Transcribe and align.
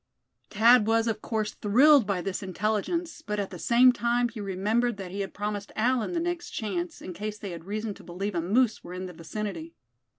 Thad 0.49 0.87
was 0.87 1.05
of 1.07 1.21
course 1.21 1.53
thrilled 1.53 2.07
by 2.07 2.21
this 2.21 2.41
intelligence; 2.41 3.21
but 3.21 3.39
at 3.39 3.51
the 3.51 3.59
same 3.59 3.91
time 3.91 4.29
he 4.29 4.41
remembered 4.41 4.97
that 4.97 5.11
he 5.11 5.19
had 5.19 5.31
promised 5.31 5.71
Allan 5.75 6.13
the 6.13 6.19
next 6.19 6.49
chance, 6.49 7.03
in 7.03 7.13
case 7.13 7.37
they 7.37 7.51
had 7.51 7.65
reason 7.65 7.93
to 7.93 8.03
believe 8.03 8.33
a 8.33 8.41
moose 8.41 8.83
were 8.83 8.95
in 8.95 9.05
the 9.05 9.13
vicinity. 9.13 9.75